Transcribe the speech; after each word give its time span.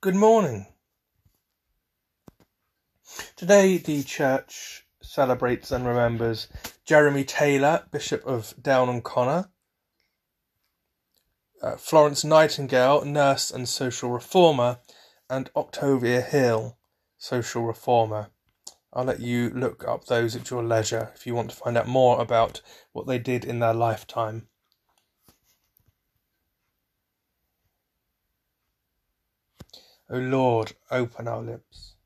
Good 0.00 0.14
morning. 0.14 0.68
Today, 3.34 3.78
the 3.78 4.04
church 4.04 4.86
celebrates 5.02 5.72
and 5.72 5.84
remembers 5.84 6.46
Jeremy 6.84 7.24
Taylor, 7.24 7.84
Bishop 7.90 8.24
of 8.24 8.54
Down 8.62 8.88
and 8.88 9.02
Connor, 9.02 9.50
uh, 11.60 11.74
Florence 11.78 12.22
Nightingale, 12.22 13.04
nurse 13.04 13.50
and 13.50 13.68
social 13.68 14.10
reformer, 14.10 14.78
and 15.28 15.50
Octavia 15.56 16.20
Hill, 16.20 16.78
social 17.16 17.64
reformer. 17.64 18.28
I'll 18.92 19.02
let 19.02 19.18
you 19.18 19.50
look 19.50 19.84
up 19.88 20.04
those 20.04 20.36
at 20.36 20.48
your 20.48 20.62
leisure 20.62 21.10
if 21.16 21.26
you 21.26 21.34
want 21.34 21.50
to 21.50 21.56
find 21.56 21.76
out 21.76 21.88
more 21.88 22.20
about 22.20 22.62
what 22.92 23.08
they 23.08 23.18
did 23.18 23.44
in 23.44 23.58
their 23.58 23.74
lifetime. 23.74 24.46
O 30.10 30.16
Lord, 30.16 30.72
open 30.90 31.28
our 31.28 31.42
lips, 31.42 31.96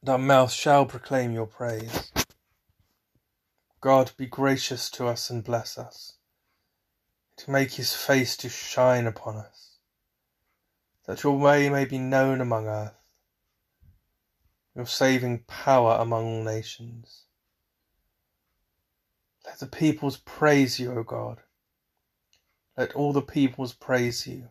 and 0.00 0.08
our 0.08 0.16
mouth 0.16 0.50
shall 0.50 0.86
proclaim 0.86 1.32
your 1.32 1.46
praise. 1.46 2.10
God, 3.82 4.12
be 4.16 4.24
gracious 4.24 4.88
to 4.92 5.06
us 5.06 5.28
and 5.28 5.44
bless 5.44 5.76
us, 5.76 6.14
to 7.36 7.50
make 7.50 7.72
his 7.72 7.92
face 7.92 8.38
to 8.38 8.48
shine 8.48 9.06
upon 9.06 9.36
us, 9.36 9.76
that 11.06 11.24
your 11.24 11.36
way 11.36 11.68
may 11.68 11.84
be 11.84 11.98
known 11.98 12.40
among 12.40 12.68
earth, 12.68 13.12
your 14.74 14.86
saving 14.86 15.40
power 15.46 15.98
among 16.00 16.24
all 16.24 16.42
nations. 16.42 17.24
Let 19.44 19.58
the 19.58 19.66
peoples 19.66 20.16
praise 20.16 20.80
you, 20.80 20.92
O 20.92 21.02
God. 21.02 21.40
Let 22.78 22.94
all 22.94 23.12
the 23.12 23.20
peoples 23.20 23.74
praise 23.74 24.26
you. 24.26 24.48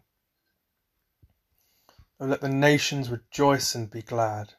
O 2.21 2.25
let 2.25 2.41
the 2.41 2.49
nations 2.49 3.09
rejoice 3.09 3.73
and 3.73 3.89
be 3.89 4.03
glad. 4.03 4.53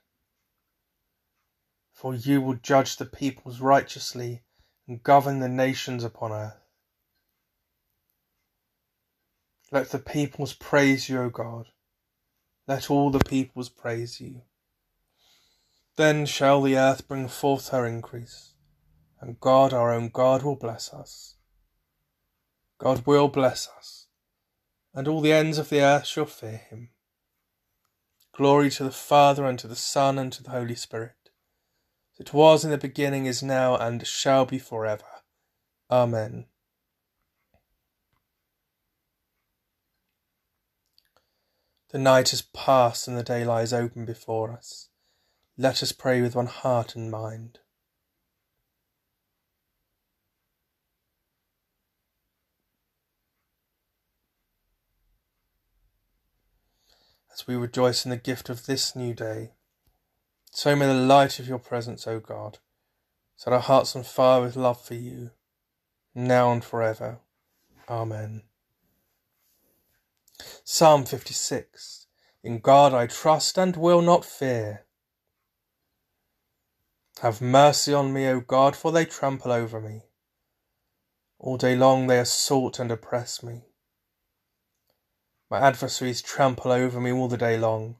For 1.92 2.12
you 2.12 2.40
will 2.40 2.54
judge 2.54 2.96
the 2.96 3.06
peoples 3.06 3.60
righteously 3.60 4.42
and 4.88 5.00
govern 5.04 5.38
the 5.38 5.48
nations 5.48 6.02
upon 6.02 6.32
earth. 6.32 6.58
Let 9.70 9.90
the 9.90 10.00
peoples 10.00 10.54
praise 10.54 11.08
you, 11.08 11.20
O 11.20 11.30
God. 11.30 11.68
Let 12.66 12.90
all 12.90 13.10
the 13.10 13.20
peoples 13.24 13.68
praise 13.68 14.20
you. 14.20 14.42
Then 15.96 16.26
shall 16.26 16.62
the 16.62 16.76
earth 16.76 17.06
bring 17.06 17.28
forth 17.28 17.68
her 17.68 17.86
increase, 17.86 18.54
and 19.20 19.38
God, 19.38 19.72
our 19.72 19.92
own 19.92 20.08
God, 20.08 20.42
will 20.42 20.56
bless 20.56 20.92
us. 20.92 21.36
God 22.78 23.06
will 23.06 23.28
bless 23.28 23.68
us, 23.78 24.08
and 24.92 25.06
all 25.06 25.20
the 25.20 25.32
ends 25.32 25.58
of 25.58 25.68
the 25.68 25.80
earth 25.80 26.06
shall 26.06 26.26
fear 26.26 26.62
him. 26.68 26.91
Glory 28.42 28.70
to 28.70 28.82
the 28.82 28.90
Father, 28.90 29.46
and 29.46 29.56
to 29.60 29.68
the 29.68 29.76
Son, 29.76 30.18
and 30.18 30.32
to 30.32 30.42
the 30.42 30.50
Holy 30.50 30.74
Spirit. 30.74 31.30
It 32.18 32.34
was 32.34 32.64
in 32.64 32.72
the 32.72 32.76
beginning, 32.76 33.24
is 33.24 33.40
now, 33.40 33.76
and 33.76 34.04
shall 34.04 34.46
be 34.46 34.58
for 34.58 34.84
ever. 34.84 35.04
Amen. 35.88 36.46
The 41.92 41.98
night 41.98 42.32
is 42.32 42.42
past, 42.42 43.06
and 43.06 43.16
the 43.16 43.22
day 43.22 43.44
lies 43.44 43.72
open 43.72 44.04
before 44.04 44.50
us. 44.50 44.88
Let 45.56 45.80
us 45.80 45.92
pray 45.92 46.20
with 46.20 46.34
one 46.34 46.46
heart 46.46 46.96
and 46.96 47.12
mind. 47.12 47.60
As 57.32 57.46
we 57.46 57.54
rejoice 57.56 58.04
in 58.04 58.10
the 58.10 58.16
gift 58.16 58.48
of 58.48 58.66
this 58.66 58.94
new 58.94 59.14
day. 59.14 59.52
So 60.52 60.76
may 60.76 60.86
the 60.86 60.94
light 60.94 61.38
of 61.38 61.48
your 61.48 61.58
presence, 61.58 62.06
O 62.06 62.20
God, 62.20 62.58
set 63.36 63.52
our 63.52 63.60
hearts 63.60 63.96
on 63.96 64.02
fire 64.02 64.42
with 64.42 64.56
love 64.56 64.84
for 64.84 64.94
you, 64.94 65.30
now 66.14 66.52
and 66.52 66.62
forever. 66.62 67.20
Amen. 67.88 68.42
Psalm 70.64 71.04
56 71.04 72.06
In 72.42 72.58
God 72.58 72.92
I 72.92 73.06
trust 73.06 73.58
and 73.58 73.76
will 73.76 74.02
not 74.02 74.24
fear. 74.24 74.84
Have 77.20 77.40
mercy 77.40 77.94
on 77.94 78.12
me, 78.12 78.26
O 78.26 78.40
God, 78.40 78.74
for 78.74 78.92
they 78.92 79.04
trample 79.04 79.52
over 79.52 79.80
me. 79.80 80.02
All 81.38 81.56
day 81.56 81.76
long 81.76 82.06
they 82.06 82.18
assault 82.18 82.78
and 82.78 82.90
oppress 82.90 83.42
me. 83.42 83.71
My 85.52 85.60
adversaries 85.60 86.22
trample 86.22 86.72
over 86.72 86.98
me 86.98 87.12
all 87.12 87.28
the 87.28 87.36
day 87.36 87.58
long. 87.58 87.96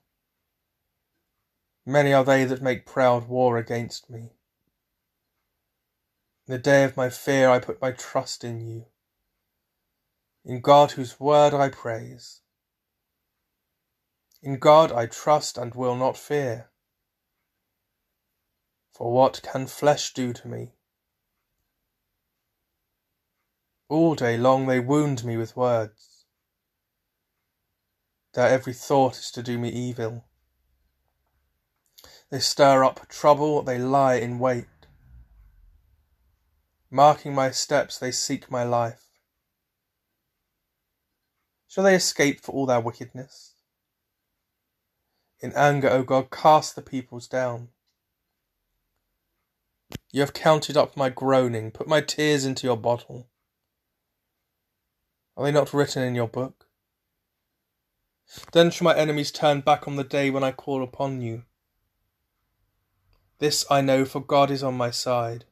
Many 1.85 2.15
are 2.15 2.25
they 2.25 2.47
that 2.47 2.63
make 2.63 2.87
proud 2.87 3.29
war 3.29 3.59
against 3.59 4.09
me. 4.09 4.33
In 6.47 6.55
the 6.55 6.59
day 6.59 6.83
of 6.85 6.97
my 6.97 7.11
fear 7.11 7.51
I 7.51 7.59
put 7.59 7.83
my 7.83 7.93
trust 7.93 8.43
in 8.43 8.67
you. 8.67 8.87
In 10.47 10.63
God 10.63 10.93
whose 10.93 11.21
word 11.21 11.53
I 11.53 11.69
praise. 11.69 12.41
In 14.43 14.59
God 14.59 14.91
I 14.91 15.05
trust 15.05 15.59
and 15.59 15.75
will 15.75 15.95
not 15.95 16.17
fear. 16.17 16.71
For 18.95 19.13
what 19.13 19.43
can 19.43 19.67
flesh 19.67 20.15
do 20.15 20.33
to 20.33 20.49
me? 20.49 20.71
All 23.91 24.15
day 24.15 24.39
long 24.39 24.65
they 24.65 24.81
wound 24.81 25.23
me 25.23 25.37
with 25.37 25.55
words. 25.55 26.12
Their 28.35 28.49
every 28.49 28.73
thought 28.73 29.19
is 29.19 29.31
to 29.33 29.43
do 29.43 29.59
me 29.59 29.69
evil. 29.69 30.25
They 32.31 32.41
stir 32.41 32.83
up 32.83 33.09
trouble, 33.09 33.63
they 33.63 33.79
lie 33.79 34.15
in 34.15 34.39
wait. 34.39 34.67
Marking 36.91 37.35
my 37.35 37.51
steps, 37.51 37.99
they 37.99 38.11
seek 38.11 38.51
my 38.51 38.65
life. 38.65 39.05
Shall 41.69 41.85
they 41.85 41.95
escape 41.95 42.41
for 42.41 42.53
all 42.53 42.67
their 42.67 42.81
wickedness? 42.81 43.55
In 45.41 45.53
anger, 45.55 45.91
O 45.91 46.03
God, 46.03 46.31
cast 46.31 46.77
the 46.77 46.83
peoples 46.83 47.27
down. 47.27 47.69
You 50.11 50.21
have 50.21 50.35
counted 50.35 50.77
up 50.77 50.97
my 50.97 51.09
groaning, 51.09 51.71
put 51.71 51.89
my 51.89 52.01
tears 52.01 52.45
into 52.45 52.67
your 52.67 52.77
bottle. 52.77 53.29
Are 55.37 55.45
they 55.45 55.53
not 55.53 55.73
written 55.73 56.03
in 56.03 56.15
your 56.15 56.29
book? 56.29 56.67
Then 58.53 58.71
shall 58.71 58.85
my 58.87 58.97
enemies 58.97 59.31
turn 59.31 59.61
back 59.61 59.87
on 59.87 59.97
the 59.97 60.05
day 60.05 60.31
when 60.31 60.45
I 60.45 60.53
call 60.53 60.83
upon 60.83 61.21
you. 61.21 61.45
This 63.39 63.65
I 63.71 63.81
know, 63.81 64.05
for 64.05 64.21
God 64.21 64.51
is 64.51 64.63
on 64.63 64.75
my 64.75 64.91
side. 64.91 65.45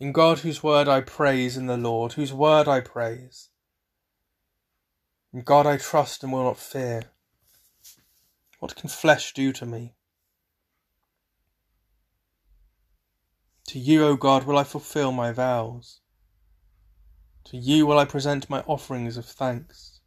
In 0.00 0.12
God, 0.12 0.40
whose 0.40 0.62
word 0.62 0.88
I 0.88 1.00
praise, 1.00 1.56
in 1.56 1.66
the 1.66 1.76
Lord, 1.76 2.12
whose 2.12 2.32
word 2.32 2.68
I 2.68 2.80
praise. 2.80 3.48
In 5.32 5.42
God 5.42 5.66
I 5.66 5.76
trust 5.76 6.22
and 6.22 6.32
will 6.32 6.44
not 6.44 6.58
fear. 6.58 7.02
What 8.60 8.76
can 8.76 8.88
flesh 8.88 9.34
do 9.34 9.52
to 9.52 9.66
me? 9.66 9.94
To 13.68 13.78
you, 13.78 14.06
O 14.06 14.16
God, 14.16 14.44
will 14.44 14.56
I 14.56 14.64
fulfill 14.64 15.12
my 15.12 15.32
vows. 15.32 16.00
To 17.50 17.56
you 17.56 17.86
will 17.86 17.98
I 17.98 18.04
present 18.04 18.50
my 18.50 18.60
offerings 18.66 19.16
of 19.16 19.24
thanks. 19.24 20.00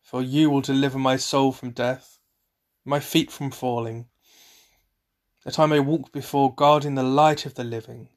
For 0.00 0.22
you 0.22 0.48
will 0.48 0.60
deliver 0.60 0.96
my 0.96 1.16
soul 1.16 1.50
from 1.50 1.72
death, 1.72 2.20
my 2.84 3.00
feet 3.00 3.32
from 3.32 3.50
falling, 3.50 4.06
that 5.44 5.58
I 5.58 5.66
may 5.66 5.80
walk 5.80 6.12
before 6.12 6.54
God 6.54 6.84
in 6.84 6.94
the 6.94 7.02
light 7.02 7.46
of 7.46 7.54
the 7.54 7.64
living. 7.64 8.10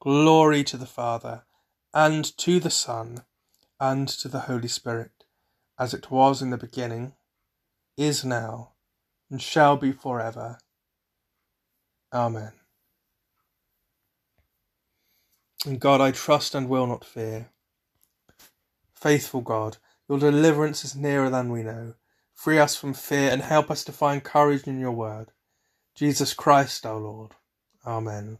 Glory 0.00 0.62
to 0.64 0.76
the 0.76 0.84
Father, 0.84 1.44
and 1.94 2.36
to 2.36 2.60
the 2.60 2.70
Son, 2.70 3.24
and 3.80 4.06
to 4.06 4.28
the 4.28 4.40
Holy 4.40 4.68
Spirit, 4.68 5.24
as 5.78 5.94
it 5.94 6.10
was 6.10 6.42
in 6.42 6.50
the 6.50 6.58
beginning, 6.58 7.14
is 7.96 8.22
now, 8.22 8.72
and 9.30 9.40
shall 9.40 9.78
be 9.78 9.92
for 9.92 10.20
ever. 10.20 10.58
Amen. 12.12 12.52
In 15.64 15.78
God 15.78 16.00
I 16.00 16.10
trust 16.10 16.54
and 16.54 16.68
will 16.68 16.86
not 16.86 17.04
fear. 17.04 17.50
Faithful 18.92 19.40
God, 19.40 19.76
your 20.08 20.18
deliverance 20.18 20.84
is 20.84 20.96
nearer 20.96 21.30
than 21.30 21.52
we 21.52 21.62
know. 21.62 21.94
Free 22.34 22.58
us 22.58 22.74
from 22.74 22.94
fear 22.94 23.30
and 23.30 23.42
help 23.42 23.70
us 23.70 23.84
to 23.84 23.92
find 23.92 24.24
courage 24.24 24.66
in 24.66 24.80
your 24.80 24.92
word. 24.92 25.30
Jesus 25.94 26.34
Christ 26.34 26.84
our 26.84 26.98
Lord. 26.98 27.32
Amen. 27.86 28.38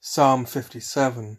Psalm 0.00 0.44
57 0.44 1.38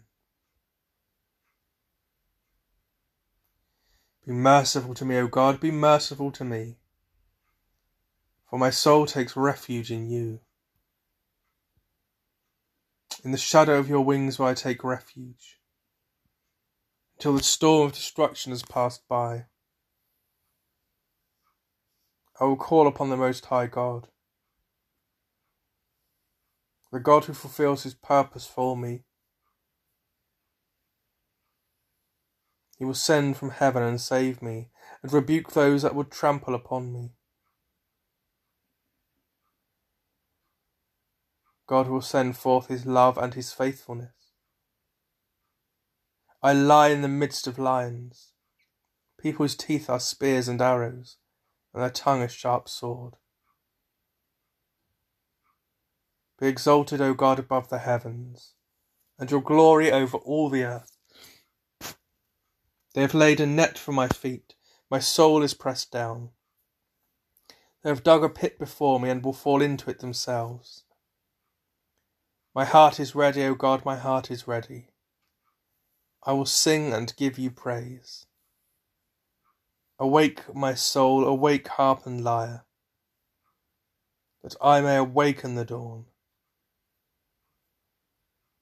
Be 4.26 4.32
merciful 4.32 4.94
to 4.94 5.04
me, 5.04 5.16
O 5.18 5.26
God, 5.26 5.60
be 5.60 5.70
merciful 5.70 6.30
to 6.32 6.44
me. 6.44 6.76
For 8.48 8.58
my 8.58 8.70
soul 8.70 9.06
takes 9.06 9.36
refuge 9.36 9.90
in 9.90 10.08
you. 10.08 10.40
In 13.22 13.32
the 13.32 13.38
shadow 13.38 13.78
of 13.78 13.88
your 13.88 14.00
wings 14.00 14.38
will 14.38 14.46
I 14.46 14.54
take 14.54 14.82
refuge, 14.82 15.60
until 17.16 17.34
the 17.34 17.42
storm 17.42 17.88
of 17.88 17.92
destruction 17.92 18.50
has 18.50 18.62
passed 18.62 19.06
by. 19.08 19.46
I 22.40 22.44
will 22.44 22.56
call 22.56 22.86
upon 22.86 23.10
the 23.10 23.18
Most 23.18 23.44
High 23.46 23.66
God, 23.66 24.08
the 26.90 26.98
God 26.98 27.26
who 27.26 27.34
fulfills 27.34 27.82
his 27.82 27.94
purpose 27.94 28.46
for 28.46 28.74
me. 28.74 29.04
He 32.78 32.86
will 32.86 32.94
send 32.94 33.36
from 33.36 33.50
heaven 33.50 33.82
and 33.82 34.00
save 34.00 34.40
me, 34.40 34.70
and 35.02 35.12
rebuke 35.12 35.52
those 35.52 35.82
that 35.82 35.94
would 35.94 36.10
trample 36.10 36.54
upon 36.54 36.90
me. 36.90 37.12
God 41.70 41.86
will 41.86 42.00
send 42.00 42.36
forth 42.36 42.66
his 42.66 42.84
love 42.84 43.16
and 43.16 43.32
his 43.32 43.52
faithfulness. 43.52 44.32
I 46.42 46.52
lie 46.52 46.88
in 46.88 47.02
the 47.02 47.06
midst 47.06 47.46
of 47.46 47.60
lions, 47.60 48.32
People's 49.20 49.54
teeth 49.54 49.88
are 49.88 50.00
spears 50.00 50.48
and 50.48 50.60
arrows, 50.60 51.18
and 51.72 51.80
their 51.80 51.90
tongue 51.90 52.22
a 52.22 52.28
sharp 52.28 52.68
sword. 52.68 53.14
Be 56.40 56.48
exalted, 56.48 57.00
O 57.00 57.14
God, 57.14 57.38
above 57.38 57.68
the 57.68 57.78
heavens, 57.78 58.54
and 59.16 59.30
your 59.30 59.40
glory 59.42 59.92
over 59.92 60.16
all 60.16 60.48
the 60.48 60.64
earth. 60.64 60.96
They 62.94 63.02
have 63.02 63.14
laid 63.14 63.38
a 63.38 63.46
net 63.46 63.78
for 63.78 63.92
my 63.92 64.08
feet, 64.08 64.56
my 64.90 64.98
soul 64.98 65.40
is 65.40 65.54
pressed 65.54 65.92
down. 65.92 66.30
They 67.84 67.90
have 67.90 68.02
dug 68.02 68.24
a 68.24 68.28
pit 68.28 68.58
before 68.58 68.98
me 68.98 69.08
and 69.08 69.24
will 69.24 69.32
fall 69.32 69.62
into 69.62 69.88
it 69.88 70.00
themselves. 70.00 70.82
My 72.52 72.64
heart 72.64 72.98
is 72.98 73.14
ready, 73.14 73.44
O 73.44 73.54
God, 73.54 73.84
my 73.84 73.96
heart 73.96 74.28
is 74.28 74.48
ready. 74.48 74.88
I 76.24 76.32
will 76.32 76.46
sing 76.46 76.92
and 76.92 77.14
give 77.16 77.38
you 77.38 77.50
praise. 77.50 78.26
Awake, 80.00 80.52
my 80.52 80.74
soul, 80.74 81.24
awake, 81.24 81.68
harp 81.68 82.06
and 82.06 82.24
lyre, 82.24 82.64
that 84.42 84.56
I 84.60 84.80
may 84.80 84.96
awaken 84.96 85.54
the 85.54 85.64
dawn. 85.64 86.06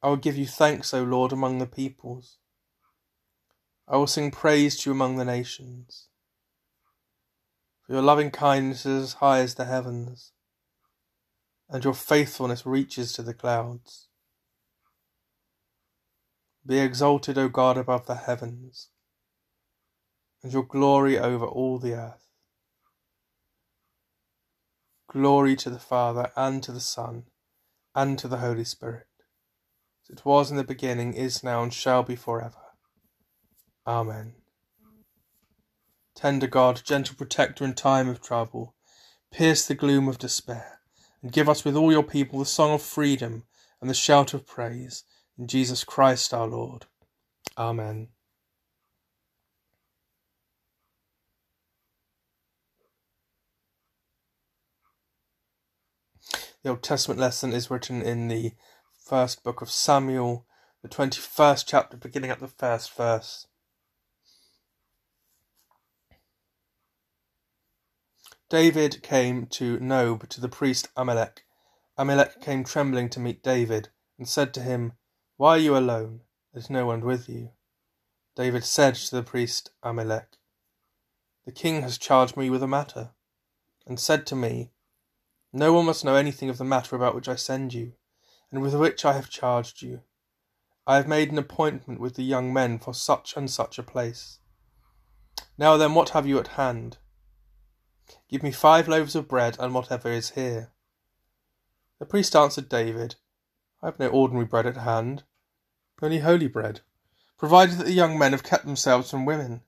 I 0.03 0.09
will 0.09 0.17
give 0.17 0.37
you 0.37 0.47
thanks, 0.47 0.93
O 0.93 1.03
Lord, 1.03 1.33
among 1.33 1.59
the 1.59 1.67
peoples. 1.67 2.37
I 3.89 3.97
will 3.97 4.07
sing 4.07 4.31
praise 4.31 4.77
to 4.79 4.91
you 4.91 4.95
among 4.95 5.17
the 5.17 5.25
nations. 5.25 6.09
For 7.87 7.95
your 7.95 8.03
loving 8.03 8.31
kindness 8.31 8.85
is 8.85 9.03
as 9.03 9.13
high 9.15 9.39
as 9.39 9.55
the 9.55 9.65
heavens 9.65 10.33
and 11.71 11.85
your 11.85 11.95
faithfulness 11.95 12.65
reaches 12.65 13.13
to 13.13 13.23
the 13.23 13.35
clouds. 13.35 14.09
Be 16.67 16.79
exalted, 16.79 17.39
O 17.39 17.49
God, 17.49 17.77
above 17.77 18.07
the 18.07 18.15
heavens, 18.15 18.89
and 20.43 20.53
your 20.53 20.65
glory 20.65 21.19
over 21.19 21.47
all 21.47 21.79
the 21.79 21.95
earth. 21.95 22.25
Glory 25.11 25.57
to 25.57 25.71
the 25.71 25.79
Father, 25.79 26.31
and 26.37 26.63
to 26.63 26.73
the 26.73 26.81
Son, 26.81 27.25
and 27.95 28.19
to 28.19 28.29
the 28.29 28.39
Holy 28.39 28.65
Spirit, 28.65 29.07
as 30.05 30.19
it 30.19 30.25
was 30.25 30.51
in 30.51 30.57
the 30.57 30.65
beginning, 30.65 31.15
is 31.15 31.43
now, 31.43 31.63
and 31.63 31.73
shall 31.73 32.03
be 32.03 32.17
for 32.17 32.43
ever. 32.43 32.55
Amen. 33.87 34.35
Tender 36.15 36.47
God, 36.47 36.83
gentle 36.85 37.17
protector 37.17 37.65
in 37.65 37.75
time 37.75 38.09
of 38.09 38.21
trouble, 38.21 38.75
pierce 39.33 39.67
the 39.67 39.75
gloom 39.75 40.09
of 40.09 40.19
despair 40.19 40.78
and 41.23 41.33
give 41.33 41.49
us 41.49 41.65
with 41.65 41.77
all 41.77 41.91
your 41.91 42.03
people 42.03 42.39
the 42.39 42.47
song 42.47 42.73
of 42.73 42.83
freedom 42.83 43.45
and 43.81 43.89
the 43.89 43.95
shout 43.95 44.35
of 44.35 44.47
praise. 44.47 45.05
In 45.39 45.47
Jesus 45.47 45.85
Christ 45.85 46.33
our 46.35 46.47
Lord. 46.47 46.87
Amen. 47.57 48.09
The 56.63 56.71
Old 56.71 56.83
Testament 56.83 57.21
lesson 57.21 57.53
is 57.53 57.71
written 57.71 58.03
in 58.03 58.29
the 58.29 58.53
first 58.97 59.43
book 59.43 59.63
of 59.63 59.71
Samuel, 59.71 60.47
the 60.83 60.89
21st 60.89 61.65
chapter, 61.67 61.97
beginning 61.97 62.31
at 62.31 62.41
the 62.41 62.49
first 62.49 62.95
verse. 62.95 63.48
David 68.51 69.03
came 69.03 69.45
to 69.49 69.79
Nob 69.79 70.27
to 70.31 70.41
the 70.41 70.49
priest 70.49 70.89
Ahimelech. 70.97 71.41
Ahimelech 71.99 72.41
came 72.41 72.65
trembling 72.65 73.11
to 73.11 73.21
meet 73.21 73.43
David, 73.43 73.91
and 74.17 74.27
said 74.27 74.55
to 74.55 74.63
him, 74.63 74.95
Why 75.37 75.51
are 75.51 75.59
you 75.59 75.77
alone? 75.77 76.23
There's 76.55 76.71
no 76.71 76.87
one 76.87 77.03
with 77.03 77.29
you. 77.29 77.51
David 78.37 78.65
said 78.65 78.95
to 78.95 79.17
the 79.17 79.23
priest 79.23 79.71
Ahimelech, 79.85 80.39
The 81.45 81.53
king 81.53 81.83
has 81.83 81.99
charged 81.99 82.39
me 82.39 82.49
with 82.49 82.63
a 82.63 82.67
matter, 82.67 83.11
and 83.87 84.01
said 84.01 84.27
to 84.29 84.35
me, 84.35 84.71
No 85.53 85.75
one 85.75 85.85
must 85.85 86.03
know 86.03 86.15
anything 86.15 86.49
of 86.49 86.57
the 86.57 86.65
matter 86.65 86.97
about 86.97 87.15
which 87.15 87.29
I 87.29 87.35
send 87.35 87.75
you, 87.75 87.93
and 88.51 88.63
with 88.63 88.75
which 88.75 89.05
I 89.05 89.13
have 89.13 89.29
charged 89.29 89.83
you. 89.83 90.01
I 90.87 90.97
have 90.97 91.07
made 91.07 91.31
an 91.31 91.37
appointment 91.37 92.01
with 92.01 92.15
the 92.15 92.25
young 92.25 92.55
men 92.55 92.79
for 92.79 92.95
such 92.95 93.37
and 93.37 93.51
such 93.51 93.79
a 93.79 93.83
place. 93.83 94.39
Now 95.59 95.77
then, 95.77 95.93
what 95.93 96.11
have 96.11 96.27
you 96.27 96.39
at 96.39 96.49
hand? 96.49 96.97
Give 98.29 98.43
me 98.43 98.53
five 98.53 98.89
loaves 98.89 99.15
of 99.15 99.29
bread 99.29 99.57
and 99.59 99.75
whatever 99.75 100.11
is 100.11 100.31
here. 100.31 100.73
The 101.99 102.07
priest 102.07 102.37
answered 102.37 102.69
David, 102.69 103.17
I 103.83 103.87
have 103.87 103.99
no 103.99 104.09
ordinary 104.09 104.45
bread 104.45 104.67
at 104.67 104.77
hand, 104.77 105.25
only 106.03 106.19
holy 106.19 106.49
bread, 106.49 106.81
provided 107.39 107.79
that 107.79 107.85
the 107.85 107.93
young 107.93 108.19
men 108.19 108.33
have 108.33 108.43
kept 108.43 108.65
themselves 108.65 109.11
from 109.11 109.25
women. 109.25 109.63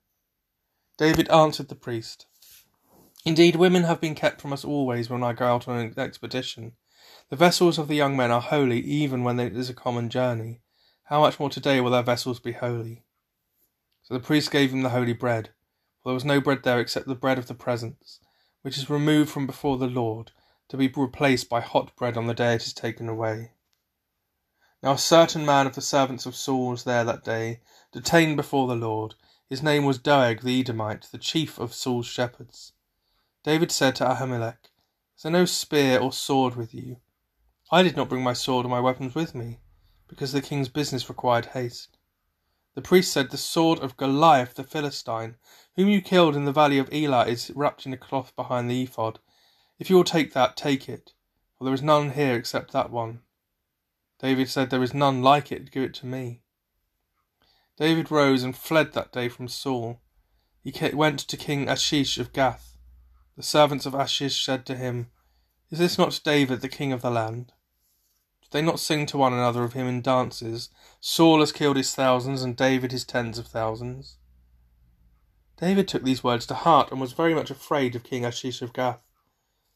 David 0.96 1.28
answered 1.30 1.68
the 1.68 1.74
priest, 1.74 2.26
Indeed, 3.24 3.56
women 3.56 3.84
have 3.84 4.00
been 4.00 4.14
kept 4.14 4.40
from 4.40 4.52
us 4.52 4.64
always 4.64 5.10
when 5.10 5.22
I 5.22 5.32
go 5.32 5.46
out 5.46 5.68
on 5.68 5.78
an 5.78 5.94
expedition. 5.98 6.72
The 7.28 7.36
vessels 7.36 7.78
of 7.78 7.88
the 7.88 7.96
young 7.96 8.16
men 8.16 8.30
are 8.30 8.40
holy 8.40 8.80
even 8.80 9.24
when 9.24 9.38
it 9.38 9.56
is 9.56 9.68
a 9.68 9.74
common 9.74 10.08
journey. 10.08 10.60
How 11.04 11.20
much 11.20 11.38
more 11.38 11.50
today 11.50 11.80
will 11.80 11.90
their 11.90 12.02
vessels 12.02 12.40
be 12.40 12.52
holy? 12.52 13.04
So 14.02 14.14
the 14.14 14.20
priest 14.20 14.50
gave 14.50 14.72
him 14.72 14.82
the 14.82 14.90
holy 14.90 15.12
bread, 15.12 15.50
for 16.02 16.10
there 16.10 16.14
was 16.14 16.24
no 16.24 16.40
bread 16.40 16.62
there 16.62 16.80
except 16.80 17.06
the 17.06 17.14
bread 17.14 17.38
of 17.38 17.46
the 17.46 17.54
presence, 17.54 18.20
which 18.62 18.78
is 18.78 18.90
removed 18.90 19.30
from 19.30 19.46
before 19.46 19.78
the 19.78 19.86
Lord, 19.86 20.32
to 20.68 20.76
be 20.76 20.88
replaced 20.88 21.48
by 21.48 21.60
hot 21.60 21.94
bread 21.96 22.16
on 22.16 22.26
the 22.26 22.34
day 22.34 22.54
it 22.54 22.62
is 22.62 22.72
taken 22.72 23.08
away. 23.08 23.52
Now 24.82 24.92
a 24.92 24.98
certain 24.98 25.44
man 25.44 25.66
of 25.66 25.74
the 25.74 25.82
servants 25.82 26.26
of 26.26 26.36
Saul 26.36 26.68
was 26.68 26.84
there 26.84 27.04
that 27.04 27.24
day, 27.24 27.60
detained 27.92 28.36
before 28.36 28.66
the 28.66 28.76
Lord. 28.76 29.14
His 29.48 29.62
name 29.62 29.84
was 29.84 29.98
Doeg 29.98 30.42
the 30.42 30.60
Edomite, 30.60 31.08
the 31.10 31.18
chief 31.18 31.58
of 31.58 31.74
Saul's 31.74 32.06
shepherds. 32.06 32.72
David 33.42 33.72
said 33.72 33.96
to 33.96 34.04
Ahimelech, 34.04 34.70
Is 35.16 35.22
there 35.22 35.32
no 35.32 35.44
spear 35.44 35.98
or 35.98 36.12
sword 36.12 36.56
with 36.56 36.72
you? 36.72 36.98
I 37.70 37.82
did 37.82 37.96
not 37.96 38.08
bring 38.08 38.22
my 38.22 38.32
sword 38.32 38.64
or 38.64 38.68
my 38.68 38.80
weapons 38.80 39.14
with 39.14 39.34
me, 39.34 39.60
because 40.08 40.32
the 40.32 40.42
king's 40.42 40.68
business 40.68 41.08
required 41.08 41.46
haste. 41.46 41.98
The 42.74 42.82
priest 42.82 43.12
said, 43.12 43.30
The 43.30 43.36
sword 43.36 43.80
of 43.80 43.96
Goliath 43.96 44.54
the 44.54 44.64
Philistine, 44.64 45.36
whom 45.76 45.88
you 45.88 46.00
killed 46.00 46.36
in 46.36 46.44
the 46.44 46.52
valley 46.52 46.78
of 46.78 46.92
Elah, 46.92 47.26
is 47.26 47.50
wrapped 47.54 47.86
in 47.86 47.92
a 47.92 47.96
cloth 47.96 48.34
behind 48.36 48.70
the 48.70 48.82
ephod. 48.82 49.18
If 49.78 49.88
you 49.88 49.96
will 49.96 50.04
take 50.04 50.32
that, 50.32 50.56
take 50.56 50.88
it, 50.88 51.12
for 51.56 51.64
there 51.64 51.74
is 51.74 51.82
none 51.82 52.10
here 52.10 52.34
except 52.34 52.72
that 52.72 52.90
one. 52.90 53.20
David 54.20 54.48
said, 54.48 54.70
There 54.70 54.82
is 54.82 54.92
none 54.92 55.22
like 55.22 55.50
it, 55.50 55.70
give 55.70 55.82
it 55.82 55.94
to 55.94 56.06
me. 56.06 56.42
David 57.78 58.10
rose 58.10 58.42
and 58.42 58.54
fled 58.54 58.92
that 58.92 59.12
day 59.12 59.30
from 59.30 59.48
Saul. 59.48 60.00
He 60.62 60.72
went 60.92 61.20
to 61.20 61.36
King 61.38 61.68
Achish 61.68 62.18
of 62.18 62.34
Gath. 62.34 62.76
The 63.36 63.42
servants 63.42 63.86
of 63.86 63.94
Achish 63.94 64.44
said 64.44 64.66
to 64.66 64.76
him, 64.76 65.10
Is 65.70 65.78
this 65.78 65.96
not 65.96 66.20
David, 66.22 66.60
the 66.60 66.68
king 66.68 66.92
of 66.92 67.00
the 67.00 67.10
land? 67.10 67.54
Do 68.42 68.48
they 68.50 68.60
not 68.60 68.80
sing 68.80 69.06
to 69.06 69.16
one 69.16 69.32
another 69.32 69.64
of 69.64 69.72
him 69.72 69.86
in 69.86 70.02
dances? 70.02 70.68
Saul 71.00 71.40
has 71.40 71.52
killed 71.52 71.78
his 71.78 71.94
thousands, 71.94 72.42
and 72.42 72.54
David 72.54 72.92
his 72.92 73.06
tens 73.06 73.38
of 73.38 73.46
thousands. 73.46 74.18
David 75.60 75.88
took 75.88 76.02
these 76.02 76.24
words 76.24 76.46
to 76.46 76.54
heart 76.54 76.90
and 76.90 76.98
was 76.98 77.12
very 77.12 77.34
much 77.34 77.50
afraid 77.50 77.94
of 77.94 78.02
King 78.02 78.24
Achish 78.24 78.62
of 78.62 78.72
Gath. 78.72 79.00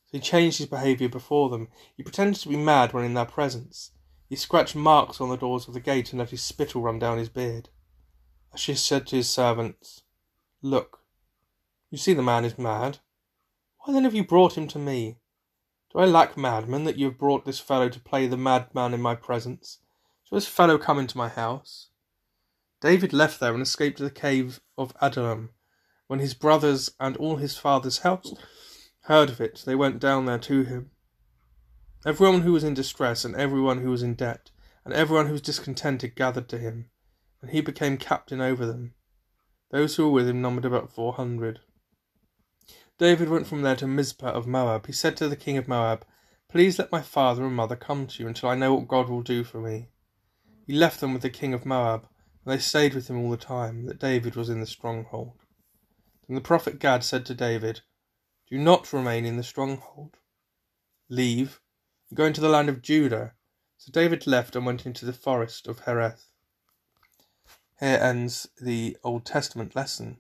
So 0.07 0.17
he 0.17 0.21
changed 0.21 0.57
his 0.57 0.67
behaviour 0.67 1.11
before 1.11 1.51
them. 1.51 1.69
He 1.95 2.03
pretended 2.03 2.41
to 2.41 2.49
be 2.49 2.57
mad 2.57 2.95
when 2.95 3.05
in 3.05 3.13
their 3.13 3.27
presence. 3.27 3.91
He 4.27 4.35
scratched 4.35 4.75
marks 4.75 5.21
on 5.21 5.29
the 5.29 5.37
doors 5.37 5.69
of 5.69 5.75
the 5.75 5.81
gate 5.81 6.11
and 6.11 6.21
let 6.21 6.31
his 6.31 6.43
spittle 6.43 6.81
run 6.81 6.99
down 6.99 7.19
his 7.19 7.29
beard. 7.29 7.69
Achish 8.55 8.81
said 8.81 9.07
to 9.09 9.17
his 9.17 9.29
servants, 9.29 10.05
Look, 10.63 11.01
you 11.91 11.99
see 11.99 12.15
the 12.15 12.23
man 12.23 12.47
is 12.47 12.59
mad. 12.59 13.01
Why 13.81 13.93
then 13.93 14.05
have 14.05 14.15
you 14.15 14.25
brought 14.25 14.57
him 14.57 14.67
to 14.69 14.79
me? 14.79 15.19
Do 15.93 15.99
I 15.99 16.07
lack 16.07 16.39
madmen 16.39 16.85
that 16.85 16.97
you 16.97 17.07
have 17.07 17.19
brought 17.19 17.45
this 17.45 17.61
fellow 17.61 17.91
to 17.91 18.01
play 18.01 18.27
the 18.27 18.39
madman 18.39 18.95
in 18.95 19.03
my 19.03 19.15
presence? 19.15 19.81
Shall 20.25 20.37
this 20.37 20.49
fellow 20.49 20.79
come 20.79 20.99
into 20.99 21.19
my 21.19 21.29
house? 21.29 21.91
David 22.81 23.13
left 23.13 23.39
there 23.39 23.53
and 23.53 23.63
escaped 23.63 23.99
to 23.99 24.05
the 24.05 24.11
cave 24.11 24.61
of 24.79 24.95
Adullam. 25.03 25.51
When 26.07 26.21
his 26.21 26.35
brothers 26.35 26.91
and 27.01 27.17
all 27.17 27.37
his 27.37 27.57
father's 27.57 27.99
house 27.99 28.35
heard 29.03 29.31
of 29.31 29.41
it, 29.41 29.63
they 29.65 29.75
went 29.75 30.01
down 30.01 30.27
there 30.27 30.39
to 30.39 30.63
him. 30.63 30.91
Everyone 32.05 32.43
who 32.43 32.53
was 32.53 32.65
in 32.65 32.75
distress 32.75 33.25
and 33.25 33.35
everyone 33.35 33.79
who 33.79 33.91
was 33.91 34.03
in 34.03 34.15
debt, 34.15 34.51
and 34.85 34.93
everyone 34.93 35.27
who 35.27 35.33
was 35.33 35.41
discontented 35.41 36.15
gathered 36.15 36.49
to 36.51 36.59
him, 36.59 36.91
and 37.41 37.51
he 37.51 37.63
became 37.63 37.97
captain 37.97 38.41
over 38.41 38.67
them. 38.67 38.93
Those 39.71 39.97
who 39.97 40.05
were 40.05 40.13
with 40.13 40.29
him 40.29 40.43
numbered 40.43 40.67
about 40.67 40.93
four 40.93 41.15
hundred. 41.15 41.61
David 42.99 43.29
went 43.29 43.47
from 43.47 43.63
there 43.63 43.77
to 43.77 43.87
Mizpah 43.87 44.31
of 44.31 44.47
Moab. 44.47 44.87
He 44.87 44.93
said 44.93 45.17
to 45.17 45.29
the 45.29 45.37
king 45.37 45.57
of 45.57 45.67
Moab, 45.67 46.05
Please 46.49 46.79
let 46.79 46.93
my 46.93 47.01
father 47.01 47.45
and 47.45 47.57
mother 47.57 47.75
come 47.75 48.07
to 48.07 48.23
you 48.23 48.29
until 48.29 48.51
I 48.51 48.55
know 48.55 48.75
what 48.75 48.87
God 48.87 49.09
will 49.09 49.23
do 49.23 49.43
for 49.43 49.61
me. 49.61 49.89
He 50.67 50.75
left 50.75 51.01
them 51.01 51.13
with 51.13 51.23
the 51.23 51.31
king 51.31 51.55
of 51.55 51.67
Moab, 51.67 52.07
and 52.45 52.53
they 52.53 52.59
stayed 52.59 52.95
with 52.95 53.09
him 53.09 53.19
all 53.19 53.31
the 53.31 53.37
time 53.37 53.87
that 53.87 53.99
David 53.99 54.37
was 54.37 54.49
in 54.49 54.61
the 54.61 54.67
stronghold. 54.67 55.33
Then 56.27 56.37
the 56.37 56.41
prophet 56.41 56.79
Gad 56.79 57.05
said 57.05 57.27
to 57.27 57.35
David, 57.35 57.83
Do 58.49 58.59
not 58.59 58.93
remain 58.93 59.25
in 59.25 59.37
the 59.37 59.43
stronghold. 59.43 60.17
Leave, 61.09 61.61
and 62.09 62.17
go 62.17 62.25
into 62.25 62.41
the 62.41 62.49
land 62.49 62.69
of 62.69 62.83
Judah. 62.83 63.35
So 63.77 63.93
David 63.93 64.27
left 64.27 64.57
and 64.57 64.65
went 64.65 64.87
into 64.87 65.05
the 65.05 65.13
forest 65.13 65.67
of 65.67 65.81
Hereth. 65.81 66.33
Here 67.81 67.99
ends 68.01 68.49
the 68.61 68.97
Old 69.05 69.27
Testament 69.27 69.77
lesson. 69.77 70.19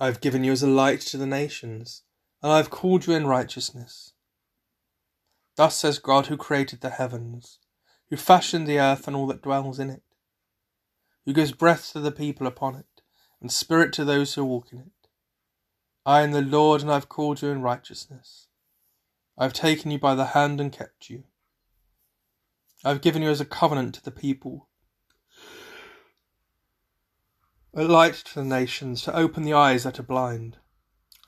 I 0.00 0.06
have 0.06 0.20
given 0.20 0.44
you 0.44 0.52
as 0.52 0.62
a 0.62 0.68
light 0.68 1.00
to 1.02 1.16
the 1.16 1.26
nations, 1.26 2.02
and 2.42 2.52
I 2.52 2.56
have 2.58 2.70
called 2.70 3.06
you 3.06 3.14
in 3.14 3.26
righteousness. 3.26 4.12
Thus 5.56 5.76
says 5.76 5.98
God 5.98 6.26
who 6.26 6.36
created 6.36 6.80
the 6.80 6.90
heavens, 6.90 7.58
who 8.10 8.16
fashioned 8.16 8.66
the 8.66 8.78
earth 8.78 9.06
and 9.06 9.16
all 9.16 9.26
that 9.28 9.42
dwells 9.42 9.78
in 9.78 9.88
it, 9.88 10.02
who 11.26 11.32
gives 11.32 11.52
breath 11.52 11.92
to 11.92 12.00
the 12.00 12.12
people 12.12 12.46
upon 12.46 12.76
it, 12.76 13.02
and 13.40 13.52
spirit 13.52 13.92
to 13.92 14.04
those 14.04 14.32
who 14.34 14.44
walk 14.44 14.72
in 14.72 14.78
it. 14.78 15.08
I 16.06 16.22
am 16.22 16.30
the 16.30 16.40
Lord, 16.40 16.80
and 16.80 16.90
I 16.90 16.94
have 16.94 17.08
called 17.08 17.42
you 17.42 17.48
in 17.48 17.60
righteousness. 17.60 18.46
I 19.36 19.42
have 19.42 19.52
taken 19.52 19.90
you 19.90 19.98
by 19.98 20.14
the 20.14 20.26
hand 20.26 20.60
and 20.60 20.72
kept 20.72 21.10
you. 21.10 21.24
I 22.84 22.90
have 22.90 23.02
given 23.02 23.22
you 23.22 23.28
as 23.28 23.40
a 23.40 23.44
covenant 23.44 23.96
to 23.96 24.04
the 24.04 24.12
people, 24.12 24.68
a 27.74 27.82
light 27.82 28.14
to 28.14 28.34
the 28.36 28.44
nations, 28.44 29.02
to 29.02 29.14
open 29.14 29.42
the 29.42 29.52
eyes 29.52 29.82
that 29.82 29.98
are 29.98 30.04
blind, 30.04 30.58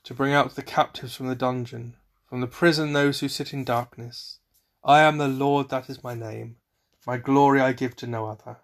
to 0.04 0.14
bring 0.14 0.32
out 0.32 0.54
the 0.54 0.62
captives 0.62 1.16
from 1.16 1.26
the 1.26 1.34
dungeon, 1.34 1.96
from 2.28 2.40
the 2.40 2.46
prison 2.46 2.92
those 2.92 3.18
who 3.18 3.28
sit 3.28 3.52
in 3.52 3.64
darkness. 3.64 4.38
I 4.84 5.00
am 5.00 5.18
the 5.18 5.28
Lord, 5.28 5.68
that 5.70 5.90
is 5.90 6.04
my 6.04 6.14
name. 6.14 6.56
My 7.04 7.16
glory 7.16 7.60
I 7.60 7.72
give 7.72 7.96
to 7.96 8.06
no 8.06 8.26
other. 8.26 8.58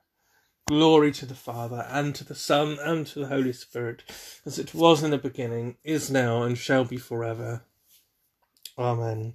Glory 0.66 1.12
to 1.12 1.26
the 1.26 1.35
Father, 1.35 1.87
and 1.90 2.14
to 2.14 2.25
the 2.25 2.35
Son, 2.35 2.78
and 2.80 3.06
to 3.09 3.18
the 3.18 3.26
Holy 3.26 3.52
Spirit, 3.52 4.02
as 4.47 4.59
it 4.59 4.73
was 4.73 5.02
in 5.02 5.11
the 5.11 5.18
beginning, 5.18 5.76
is 5.85 6.11
now, 6.11 6.42
and 6.42 6.56
shall 6.56 6.87
be 6.87 6.97
forever. 6.97 7.64
Amen. 8.78 9.35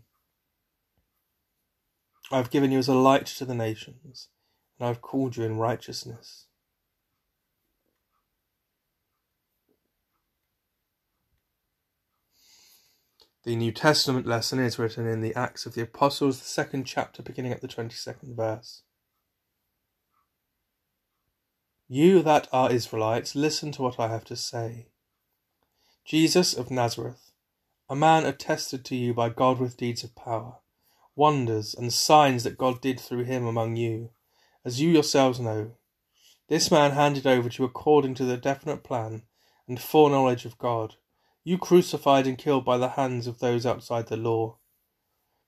I 2.32 2.38
have 2.38 2.50
given 2.50 2.72
you 2.72 2.80
as 2.80 2.88
a 2.88 2.96
light 2.96 3.28
to 3.28 3.46
the 3.46 3.54
nations, 3.54 4.30
and 4.80 4.86
I 4.86 4.88
have 4.88 5.02
called 5.02 5.38
you 5.38 5.44
in 5.44 5.58
righteousness. 5.58 6.48
The 13.44 13.56
New 13.56 13.72
Testament 13.72 14.26
lesson 14.26 14.60
is 14.60 14.80
written 14.80 15.06
in 15.06 15.22
the 15.22 15.36
Acts 15.36 15.68
of 15.68 15.76
the 15.76 15.82
Apostles, 15.82 16.40
the 16.40 16.46
second 16.46 16.86
chapter, 16.86 17.22
beginning 17.22 17.52
at 17.52 17.62
the 17.62 17.68
22nd 17.68 18.36
verse. 18.36 18.82
You 21.90 22.22
that 22.22 22.48
are 22.54 22.72
Israelites, 22.72 23.36
listen 23.36 23.74
to 23.74 23.82
what 23.82 24.00
I 24.00 24.08
have 24.08 24.24
to 24.26 24.36
say. 24.38 24.88
Jesus 26.06 26.54
of 26.54 26.72
Nazareth, 26.72 27.32
a 27.90 27.96
man 27.96 28.26
attested 28.26 28.86
to 28.86 28.96
you 28.96 29.14
by 29.14 29.30
God 29.30 29.60
with 29.60 29.76
deeds 29.76 30.04
of 30.04 30.16
power 30.16 30.60
wonders, 31.20 31.76
and 31.76 31.92
signs 31.92 32.46
that 32.46 32.58
God 32.58 32.80
did 32.80 32.98
through 32.98 33.26
him 33.26 33.46
among 33.46 33.76
you, 33.76 34.10
as 34.64 34.80
you 34.80 34.90
yourselves 34.90 35.38
know. 35.38 35.72
This 36.48 36.72
man 36.72 36.92
handed 36.92 37.28
over 37.28 37.50
to 37.50 37.62
you 37.62 37.68
according 37.68 38.16
to 38.16 38.26
the 38.26 38.38
definite 38.38 38.86
plan 38.86 39.24
and 39.68 39.82
foreknowledge 39.82 40.46
of 40.46 40.58
God, 40.58 40.96
you 41.44 41.58
crucified 41.58 42.26
and 42.26 42.38
killed 42.38 42.64
by 42.64 42.78
the 42.78 42.92
hands 42.92 43.28
of 43.28 43.40
those 43.40 43.66
outside 43.66 44.08
the 44.08 44.16
law. 44.16 44.60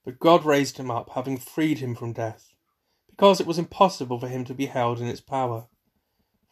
But 0.04 0.20
God 0.20 0.44
raised 0.44 0.76
him 0.76 0.90
up, 0.90 1.10
having 1.14 1.38
freed 1.38 1.78
him 1.78 1.94
from 1.94 2.12
death, 2.12 2.52
because 3.08 3.40
it 3.40 3.46
was 3.46 3.58
impossible 3.58 4.20
for 4.20 4.28
him 4.28 4.44
to 4.44 4.54
be 4.54 4.66
held 4.66 5.00
in 5.00 5.06
its 5.06 5.22
power. 5.22 5.68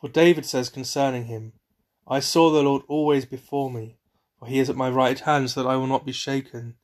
For 0.01 0.09
David 0.09 0.47
says 0.47 0.71
concerning 0.71 1.27
him, 1.27 1.53
I 2.09 2.21
saw 2.21 2.51
the 2.51 2.63
Lord 2.63 2.83
always 2.89 3.27
before 3.27 3.71
me, 3.71 3.99
for 4.39 4.49
he 4.49 4.59
is 4.59 4.71
at 4.71 4.77
my 4.77 4.89
right 4.89 5.19
hand, 5.19 5.51
so 5.51 5.63
that 5.63 5.69
I 5.69 5.77
will 5.77 5.87
not 5.87 6.07
be 6.07 6.13
shaken. 6.13 6.77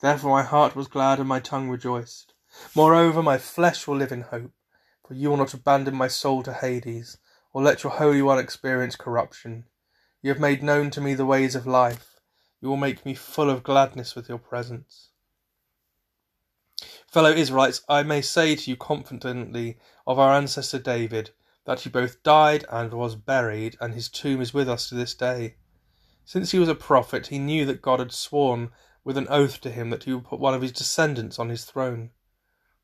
Therefore 0.00 0.32
my 0.32 0.42
heart 0.42 0.76
was 0.76 0.86
glad 0.86 1.18
and 1.18 1.28
my 1.28 1.40
tongue 1.40 1.70
rejoiced. 1.70 2.34
Moreover, 2.74 3.22
my 3.22 3.38
flesh 3.38 3.86
will 3.86 3.96
live 3.96 4.12
in 4.12 4.20
hope, 4.20 4.52
for 5.06 5.14
you 5.14 5.30
will 5.30 5.38
not 5.38 5.54
abandon 5.54 5.94
my 5.94 6.08
soul 6.08 6.42
to 6.42 6.52
Hades, 6.52 7.16
or 7.54 7.62
let 7.62 7.82
your 7.82 7.92
Holy 7.92 8.20
One 8.20 8.38
experience 8.38 8.96
corruption. 8.96 9.64
You 10.20 10.28
have 10.28 10.40
made 10.40 10.62
known 10.62 10.90
to 10.90 11.00
me 11.00 11.14
the 11.14 11.24
ways 11.24 11.54
of 11.54 11.66
life. 11.66 12.20
You 12.60 12.68
will 12.68 12.76
make 12.76 13.06
me 13.06 13.14
full 13.14 13.48
of 13.48 13.62
gladness 13.62 14.14
with 14.14 14.28
your 14.28 14.38
presence. 14.38 15.08
Fellow 17.10 17.30
Israelites, 17.30 17.82
I 17.88 18.02
may 18.02 18.20
say 18.20 18.56
to 18.56 18.70
you 18.70 18.76
confidently 18.76 19.78
of 20.06 20.18
our 20.18 20.34
ancestor 20.34 20.78
David 20.78 21.30
that 21.64 21.80
he 21.80 21.90
both 21.90 22.22
died 22.22 22.64
and 22.70 22.92
was 22.92 23.14
buried, 23.14 23.76
and 23.80 23.94
his 23.94 24.08
tomb 24.08 24.40
is 24.40 24.52
with 24.52 24.68
us 24.68 24.88
to 24.88 24.94
this 24.94 25.14
day. 25.14 25.56
Since 26.24 26.50
he 26.50 26.58
was 26.58 26.68
a 26.68 26.74
prophet, 26.74 27.28
he 27.28 27.38
knew 27.38 27.64
that 27.66 27.82
God 27.82 27.98
had 27.98 28.12
sworn 28.12 28.70
with 29.04 29.16
an 29.16 29.26
oath 29.28 29.60
to 29.62 29.70
him 29.70 29.90
that 29.90 30.04
he 30.04 30.12
would 30.12 30.24
put 30.24 30.40
one 30.40 30.54
of 30.54 30.62
his 30.62 30.72
descendants 30.72 31.38
on 31.38 31.48
his 31.48 31.64
throne. 31.64 32.10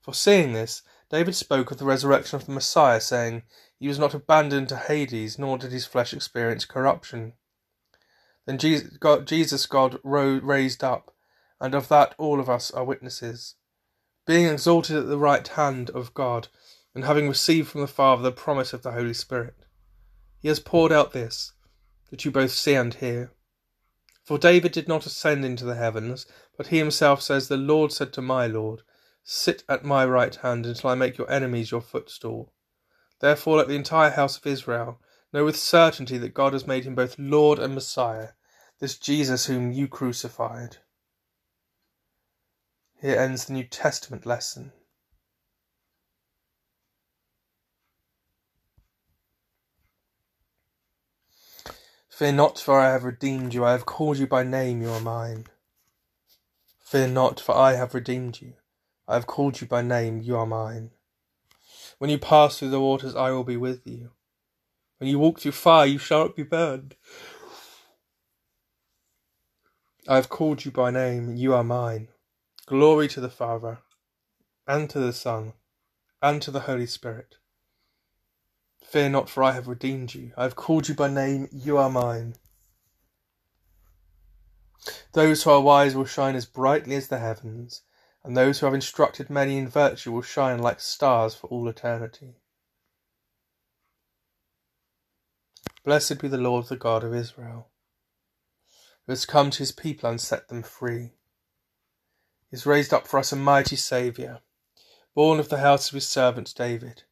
Foreseeing 0.00 0.52
this, 0.52 0.82
David 1.10 1.34
spoke 1.34 1.70
of 1.70 1.78
the 1.78 1.84
resurrection 1.84 2.36
of 2.36 2.46
the 2.46 2.52
Messiah, 2.52 3.00
saying, 3.00 3.42
He 3.78 3.88
was 3.88 3.98
not 3.98 4.14
abandoned 4.14 4.68
to 4.68 4.76
Hades, 4.76 5.38
nor 5.38 5.58
did 5.58 5.72
his 5.72 5.86
flesh 5.86 6.12
experience 6.12 6.64
corruption. 6.64 7.34
Then 8.46 8.58
Jesus 8.58 8.96
God, 8.96 9.26
Jesus 9.26 9.66
God 9.66 9.98
raised 10.02 10.82
up, 10.82 11.14
and 11.60 11.74
of 11.74 11.88
that 11.88 12.14
all 12.18 12.40
of 12.40 12.48
us 12.48 12.70
are 12.70 12.84
witnesses. 12.84 13.54
Being 14.26 14.46
exalted 14.46 14.96
at 14.96 15.06
the 15.06 15.18
right 15.18 15.46
hand 15.46 15.90
of 15.90 16.14
God, 16.14 16.48
and 16.98 17.04
having 17.04 17.28
received 17.28 17.68
from 17.68 17.80
the 17.80 17.86
Father 17.86 18.24
the 18.24 18.32
promise 18.32 18.72
of 18.72 18.82
the 18.82 18.90
Holy 18.90 19.14
Spirit, 19.14 19.54
he 20.40 20.48
has 20.48 20.58
poured 20.58 20.90
out 20.90 21.12
this, 21.12 21.52
that 22.10 22.24
you 22.24 22.32
both 22.32 22.50
see 22.50 22.74
and 22.74 22.92
hear. 22.92 23.30
For 24.24 24.36
David 24.36 24.72
did 24.72 24.88
not 24.88 25.06
ascend 25.06 25.44
into 25.44 25.64
the 25.64 25.76
heavens, 25.76 26.26
but 26.56 26.66
he 26.66 26.78
himself 26.78 27.22
says, 27.22 27.46
The 27.46 27.56
Lord 27.56 27.92
said 27.92 28.12
to 28.14 28.20
my 28.20 28.48
Lord, 28.48 28.82
Sit 29.22 29.62
at 29.68 29.84
my 29.84 30.04
right 30.04 30.34
hand 30.34 30.66
until 30.66 30.90
I 30.90 30.96
make 30.96 31.16
your 31.16 31.30
enemies 31.30 31.70
your 31.70 31.82
footstool. 31.82 32.52
Therefore 33.20 33.58
let 33.58 33.68
the 33.68 33.76
entire 33.76 34.10
house 34.10 34.36
of 34.36 34.44
Israel 34.44 35.00
know 35.32 35.44
with 35.44 35.56
certainty 35.56 36.18
that 36.18 36.34
God 36.34 36.52
has 36.52 36.66
made 36.66 36.84
him 36.84 36.96
both 36.96 37.16
Lord 37.16 37.60
and 37.60 37.76
Messiah, 37.76 38.30
this 38.80 38.98
Jesus 38.98 39.46
whom 39.46 39.70
you 39.70 39.86
crucified. 39.86 40.78
Here 43.00 43.16
ends 43.16 43.44
the 43.44 43.52
New 43.52 43.62
Testament 43.62 44.26
lesson. 44.26 44.72
Fear 52.18 52.32
not, 52.32 52.58
for 52.58 52.80
I 52.80 52.90
have 52.90 53.04
redeemed 53.04 53.54
you. 53.54 53.64
I 53.64 53.70
have 53.70 53.86
called 53.86 54.18
you 54.18 54.26
by 54.26 54.42
name, 54.42 54.82
you 54.82 54.90
are 54.90 54.98
mine. 54.98 55.46
Fear 56.80 57.06
not, 57.10 57.38
for 57.38 57.54
I 57.54 57.74
have 57.74 57.94
redeemed 57.94 58.40
you. 58.40 58.54
I 59.06 59.14
have 59.14 59.28
called 59.28 59.60
you 59.60 59.68
by 59.68 59.82
name, 59.82 60.20
you 60.20 60.36
are 60.36 60.44
mine. 60.44 60.90
When 61.98 62.10
you 62.10 62.18
pass 62.18 62.58
through 62.58 62.70
the 62.70 62.80
waters, 62.80 63.14
I 63.14 63.30
will 63.30 63.44
be 63.44 63.56
with 63.56 63.86
you. 63.86 64.10
When 64.98 65.08
you 65.08 65.20
walk 65.20 65.38
through 65.38 65.52
fire, 65.52 65.86
you 65.86 65.98
shall 65.98 66.24
not 66.24 66.34
be 66.34 66.42
burned. 66.42 66.96
I 70.08 70.16
have 70.16 70.28
called 70.28 70.64
you 70.64 70.72
by 70.72 70.90
name, 70.90 71.36
you 71.36 71.54
are 71.54 71.62
mine. 71.62 72.08
Glory 72.66 73.06
to 73.06 73.20
the 73.20 73.30
Father, 73.30 73.78
and 74.66 74.90
to 74.90 74.98
the 74.98 75.12
Son, 75.12 75.52
and 76.20 76.42
to 76.42 76.50
the 76.50 76.66
Holy 76.66 76.86
Spirit 76.86 77.36
Fear 78.88 79.10
not, 79.10 79.28
for 79.28 79.42
I 79.42 79.52
have 79.52 79.68
redeemed 79.68 80.14
you. 80.14 80.32
I 80.34 80.44
have 80.44 80.56
called 80.56 80.88
you 80.88 80.94
by 80.94 81.08
name, 81.08 81.48
you 81.52 81.76
are 81.76 81.90
mine. 81.90 82.36
Those 85.12 85.42
who 85.42 85.50
are 85.50 85.60
wise 85.60 85.94
will 85.94 86.06
shine 86.06 86.34
as 86.34 86.46
brightly 86.46 86.94
as 86.94 87.08
the 87.08 87.18
heavens, 87.18 87.82
and 88.24 88.34
those 88.34 88.60
who 88.60 88.66
have 88.66 88.74
instructed 88.74 89.28
many 89.28 89.58
in 89.58 89.68
virtue 89.68 90.10
will 90.10 90.22
shine 90.22 90.58
like 90.60 90.80
stars 90.80 91.34
for 91.34 91.48
all 91.48 91.68
eternity. 91.68 92.36
Blessed 95.84 96.18
be 96.18 96.28
the 96.28 96.38
Lord, 96.38 96.68
the 96.68 96.76
God 96.76 97.04
of 97.04 97.14
Israel, 97.14 97.68
who 99.06 99.12
has 99.12 99.26
come 99.26 99.50
to 99.50 99.58
his 99.58 99.72
people 99.72 100.08
and 100.08 100.18
set 100.18 100.48
them 100.48 100.62
free. 100.62 101.12
He 102.50 102.56
has 102.56 102.64
raised 102.64 102.94
up 102.94 103.06
for 103.06 103.18
us 103.18 103.32
a 103.32 103.36
mighty 103.36 103.76
Saviour, 103.76 104.40
born 105.14 105.38
of 105.38 105.50
the 105.50 105.58
house 105.58 105.88
of 105.88 105.94
his 105.94 106.08
servant 106.08 106.54
David. 106.56 107.02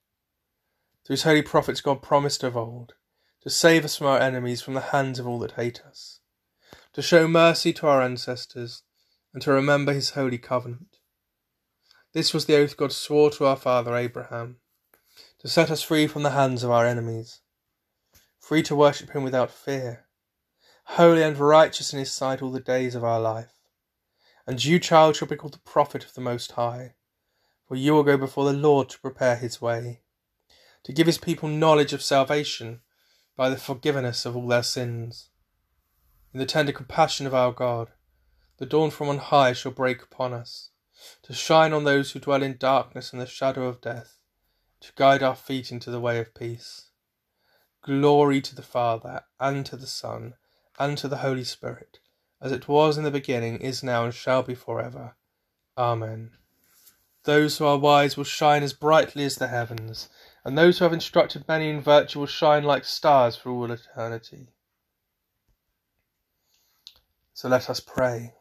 Through 1.06 1.14
his 1.14 1.22
holy 1.22 1.42
prophets, 1.42 1.80
God 1.80 2.02
promised 2.02 2.42
of 2.42 2.56
old 2.56 2.94
to 3.42 3.48
save 3.48 3.84
us 3.84 3.94
from 3.94 4.08
our 4.08 4.18
enemies, 4.18 4.60
from 4.60 4.74
the 4.74 4.80
hands 4.80 5.20
of 5.20 5.26
all 5.28 5.38
that 5.38 5.52
hate 5.52 5.80
us, 5.82 6.18
to 6.94 7.00
show 7.00 7.28
mercy 7.28 7.72
to 7.74 7.86
our 7.86 8.02
ancestors, 8.02 8.82
and 9.32 9.40
to 9.42 9.52
remember 9.52 9.92
his 9.92 10.10
holy 10.10 10.38
covenant. 10.38 10.96
This 12.12 12.34
was 12.34 12.46
the 12.46 12.56
oath 12.56 12.76
God 12.76 12.90
swore 12.90 13.30
to 13.30 13.46
our 13.46 13.54
father 13.54 13.94
Abraham, 13.94 14.56
to 15.38 15.46
set 15.46 15.70
us 15.70 15.80
free 15.80 16.08
from 16.08 16.24
the 16.24 16.30
hands 16.30 16.64
of 16.64 16.72
our 16.72 16.84
enemies, 16.84 17.38
free 18.40 18.64
to 18.64 18.74
worship 18.74 19.10
him 19.10 19.22
without 19.22 19.52
fear, 19.52 20.06
holy 20.86 21.22
and 21.22 21.38
righteous 21.38 21.92
in 21.92 22.00
his 22.00 22.10
sight 22.10 22.42
all 22.42 22.50
the 22.50 22.58
days 22.58 22.96
of 22.96 23.04
our 23.04 23.20
life. 23.20 23.52
And 24.44 24.64
you, 24.64 24.80
child, 24.80 25.14
shall 25.14 25.28
be 25.28 25.36
called 25.36 25.54
the 25.54 25.60
prophet 25.60 26.04
of 26.04 26.14
the 26.14 26.20
Most 26.20 26.50
High, 26.52 26.94
for 27.68 27.76
you 27.76 27.94
will 27.94 28.02
go 28.02 28.16
before 28.16 28.44
the 28.44 28.58
Lord 28.58 28.88
to 28.88 28.98
prepare 28.98 29.36
his 29.36 29.62
way, 29.62 30.00
to 30.86 30.92
give 30.92 31.08
his 31.08 31.18
people 31.18 31.48
knowledge 31.48 31.92
of 31.92 32.00
salvation 32.00 32.80
by 33.36 33.48
the 33.48 33.56
forgiveness 33.56 34.24
of 34.24 34.36
all 34.36 34.46
their 34.46 34.62
sins. 34.62 35.30
In 36.32 36.38
the 36.38 36.46
tender 36.46 36.70
compassion 36.70 37.26
of 37.26 37.34
our 37.34 37.50
God, 37.50 37.88
the 38.58 38.66
dawn 38.66 38.92
from 38.92 39.08
on 39.08 39.18
high 39.18 39.52
shall 39.52 39.72
break 39.72 40.00
upon 40.00 40.32
us, 40.32 40.70
to 41.24 41.32
shine 41.32 41.72
on 41.72 41.82
those 41.82 42.12
who 42.12 42.20
dwell 42.20 42.40
in 42.40 42.56
darkness 42.56 43.12
and 43.12 43.20
the 43.20 43.26
shadow 43.26 43.66
of 43.66 43.80
death, 43.80 44.18
to 44.80 44.92
guide 44.94 45.24
our 45.24 45.34
feet 45.34 45.72
into 45.72 45.90
the 45.90 45.98
way 45.98 46.20
of 46.20 46.32
peace. 46.36 46.90
Glory 47.82 48.40
to 48.40 48.54
the 48.54 48.62
Father, 48.62 49.22
and 49.40 49.66
to 49.66 49.74
the 49.74 49.88
Son, 49.88 50.34
and 50.78 50.96
to 50.98 51.08
the 51.08 51.16
Holy 51.16 51.42
Spirit, 51.42 51.98
as 52.40 52.52
it 52.52 52.68
was 52.68 52.96
in 52.96 53.02
the 53.02 53.10
beginning, 53.10 53.56
is 53.56 53.82
now, 53.82 54.04
and 54.04 54.14
shall 54.14 54.44
be 54.44 54.54
for 54.54 54.80
ever. 54.80 55.16
Amen. 55.76 56.30
Those 57.24 57.58
who 57.58 57.64
are 57.64 57.76
wise 57.76 58.16
will 58.16 58.22
shine 58.22 58.62
as 58.62 58.72
brightly 58.72 59.24
as 59.24 59.34
the 59.34 59.48
heavens, 59.48 60.08
and 60.46 60.56
those 60.56 60.78
who 60.78 60.84
have 60.84 60.92
instructed 60.92 61.44
many 61.48 61.68
in 61.68 61.80
virtue 61.80 62.20
will 62.20 62.26
shine 62.26 62.62
like 62.62 62.84
stars 62.84 63.34
for 63.34 63.50
all 63.50 63.68
eternity. 63.72 64.46
So 67.34 67.48
let 67.48 67.68
us 67.68 67.80
pray. 67.80 68.32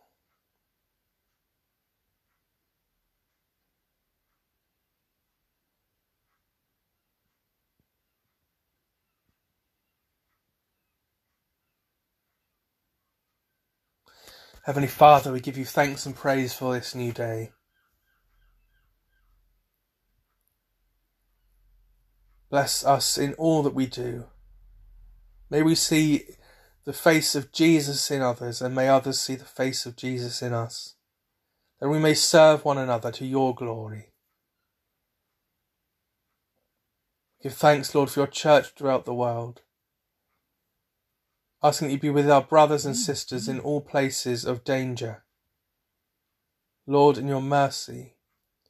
Heavenly 14.66 14.88
Father, 14.88 15.32
we 15.32 15.40
give 15.40 15.58
you 15.58 15.66
thanks 15.66 16.06
and 16.06 16.16
praise 16.16 16.54
for 16.54 16.76
this 16.76 16.94
new 16.94 17.12
day. 17.12 17.52
Bless 22.50 22.86
us 22.86 23.18
in 23.18 23.34
all 23.34 23.64
that 23.64 23.74
we 23.74 23.86
do. 23.86 24.26
May 25.50 25.62
we 25.62 25.76
see 25.76 26.24
the 26.86 26.94
face 26.94 27.36
of 27.36 27.52
Jesus 27.52 28.12
in 28.12 28.22
others, 28.22 28.62
and 28.62 28.76
may 28.76 28.88
others 28.88 29.20
see 29.20 29.36
the 29.36 29.46
face 29.46 29.86
of 29.86 29.96
Jesus 29.96 30.42
in 30.42 30.54
us, 30.54 30.96
that 31.80 31.90
we 31.90 32.00
may 32.00 32.14
serve 32.14 32.64
one 32.64 32.78
another 32.78 33.12
to 33.12 33.26
your 33.26 33.56
glory. 33.56 34.14
Give 37.42 37.54
thanks, 37.54 37.94
Lord, 37.94 38.10
for 38.10 38.22
your 38.22 38.28
church 38.28 38.68
throughout 38.76 39.06
the 39.06 39.14
world 39.14 39.62
asking 41.66 41.88
that 41.88 41.94
you 41.96 42.00
be 42.00 42.10
with 42.12 42.30
our 42.30 42.44
brothers 42.44 42.86
and 42.86 42.96
sisters 42.96 43.48
in 43.48 43.60
all 43.60 43.82
places 43.82 44.46
of 44.46 44.64
danger. 44.64 45.24
Lord, 46.86 47.18
in 47.18 47.28
your 47.28 47.42
mercy, 47.42 48.18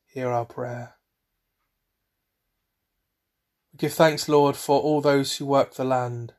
hear 0.05 0.29
our 0.29 0.45
prayer. 0.45 0.94
We 3.75 3.79
give 3.79 3.93
thanks, 3.93 4.29
Lord, 4.29 4.55
for 4.55 4.79
all 4.79 5.01
those 5.01 5.35
who 5.35 5.45
work 5.45 5.73
the 5.73 5.83
land, 5.83 6.31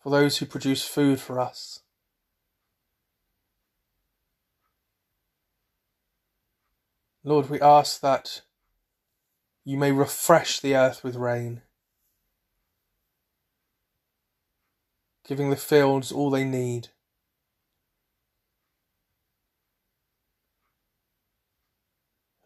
for 0.00 0.10
those 0.10 0.38
who 0.38 0.46
produce 0.46 0.86
food 0.86 1.18
for 1.18 1.40
us. 1.40 1.80
Lord, 7.24 7.50
we 7.50 7.60
ask 7.60 8.00
that 8.02 8.42
you 9.64 9.76
may 9.76 9.90
refresh 9.90 10.60
the 10.60 10.76
earth 10.76 11.02
with 11.02 11.16
rain. 11.16 11.62
giving 15.28 15.50
the 15.50 15.56
fields 15.56 16.10
all 16.10 16.30
they 16.30 16.44
need. 16.44 16.88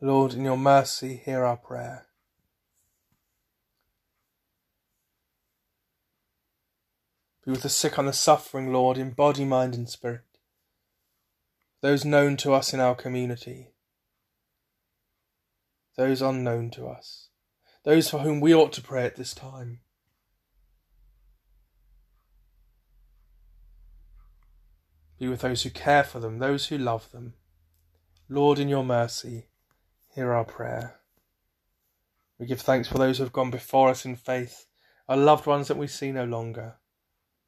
Lord, 0.05 0.35
in 0.35 0.45
your 0.45 0.59
mercy, 0.59 1.23
hear 1.25 1.45
our 1.45 1.57
prayer. 1.57 2.07
Be 7.45 7.53
with 7.53 7.63
the 7.63 7.69
sick 7.69 7.97
and 7.99 8.09
the 8.09 8.13
suffering, 8.13 8.73
Lord, 8.73 8.99
in 8.99 9.11
body, 9.11 9.45
mind, 9.45 9.77
and 9.77 9.89
spirit. 9.89 10.25
Those 11.83 12.05
known 12.05 12.37
to 12.39 12.53
us 12.53 12.75
in 12.75 12.81
our 12.81 12.97
community, 12.97 13.69
those 15.97 16.21
unknown 16.21 16.71
to 16.73 16.89
us, 16.89 17.29
those 17.85 18.11
for 18.11 18.19
whom 18.19 18.41
we 18.41 18.53
ought 18.53 18.73
to 18.73 18.83
pray 18.83 19.05
at 19.05 19.15
this 19.15 19.33
time. 19.33 19.83
Be 25.21 25.29
with 25.29 25.43
those 25.43 25.63
who 25.63 25.71
care 25.71 26.03
for 26.03 26.19
them, 26.19 26.41
those 26.41 26.67
who 26.67 26.79
love 26.79 27.13
them. 27.13 27.35
Lord, 28.29 28.59
in 28.59 28.69
your 28.69 28.85
mercy, 28.85 29.47
hear 30.15 30.35
our 30.35 30.45
prayer. 30.45 31.01
We 32.39 32.47
give 32.47 32.61
thanks 32.61 32.87
for 32.87 32.99
those 32.99 33.17
who 33.17 33.25
have 33.25 33.33
gone 33.33 33.51
before 33.51 33.89
us 33.89 34.05
in 34.05 34.17
faith, 34.17 34.67
our 35.09 35.17
loved 35.17 35.47
ones 35.47 35.69
that 35.69 35.79
we 35.79 35.87
see 35.87 36.13
no 36.13 36.25
longer, 36.25 36.77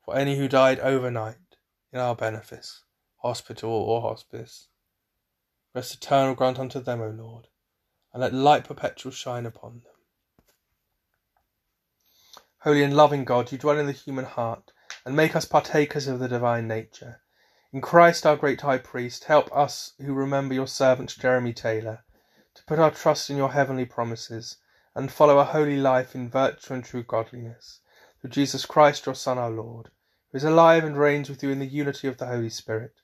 for 0.02 0.16
any 0.16 0.38
who 0.38 0.48
died 0.48 0.80
overnight 0.80 1.36
in 1.92 2.00
our 2.00 2.16
benefice, 2.16 2.82
hospital 3.18 3.70
or 3.70 4.00
hospice. 4.00 4.68
Rest 5.74 5.94
eternal 5.94 6.34
grant 6.34 6.58
unto 6.58 6.80
them, 6.80 7.02
O 7.02 7.08
Lord, 7.08 7.48
and 8.14 8.22
let 8.22 8.32
light 8.32 8.64
perpetual 8.64 9.12
shine 9.12 9.44
upon 9.44 9.82
them. 9.84 9.92
Holy 12.60 12.82
and 12.82 12.96
loving 12.96 13.24
God, 13.24 13.52
you 13.52 13.58
dwell 13.58 13.78
in 13.78 13.86
the 13.86 13.92
human 13.92 14.24
heart, 14.24 14.72
and 15.04 15.14
make 15.14 15.36
us 15.36 15.44
partakers 15.44 16.06
of 16.06 16.18
the 16.18 16.28
divine 16.28 16.66
nature. 16.66 17.20
In 17.74 17.82
Christ 17.82 18.24
our 18.24 18.36
great 18.36 18.62
High 18.62 18.78
Priest, 18.78 19.24
help 19.24 19.54
us 19.54 19.92
who 19.98 20.14
remember 20.14 20.54
your 20.54 20.66
servant 20.66 21.14
Jeremy 21.18 21.52
Taylor 21.52 22.03
to 22.54 22.64
put 22.64 22.78
our 22.78 22.90
trust 22.90 23.30
in 23.30 23.36
your 23.36 23.52
heavenly 23.52 23.84
promises 23.84 24.58
and 24.94 25.10
follow 25.10 25.38
a 25.38 25.44
holy 25.44 25.76
life 25.76 26.14
in 26.14 26.30
virtue 26.30 26.74
and 26.74 26.84
true 26.84 27.02
godliness. 27.02 27.80
Through 28.20 28.30
Jesus 28.30 28.64
Christ, 28.64 29.06
your 29.06 29.14
Son, 29.14 29.38
our 29.38 29.50
Lord, 29.50 29.90
who 30.30 30.36
is 30.36 30.44
alive 30.44 30.84
and 30.84 30.96
reigns 30.96 31.28
with 31.28 31.42
you 31.42 31.50
in 31.50 31.58
the 31.58 31.66
unity 31.66 32.08
of 32.08 32.18
the 32.18 32.26
Holy 32.26 32.48
Spirit, 32.48 32.94